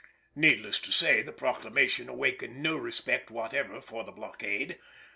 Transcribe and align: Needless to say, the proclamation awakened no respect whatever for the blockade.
Needless 0.35 0.79
to 0.79 0.91
say, 0.91 1.21
the 1.21 1.31
proclamation 1.31 2.09
awakened 2.09 2.57
no 2.63 2.75
respect 2.75 3.29
whatever 3.29 3.79
for 3.79 4.03
the 4.03 4.11
blockade. 4.11 4.79